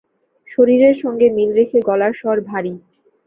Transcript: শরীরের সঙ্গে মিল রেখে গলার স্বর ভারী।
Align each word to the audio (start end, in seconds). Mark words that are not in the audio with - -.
শরীরের 0.51 0.95
সঙ্গে 1.03 1.27
মিল 1.29 1.49
রেখে 1.53 1.79
গলার 1.87 2.13
স্বর 2.13 2.37
ভারী। 2.49 2.73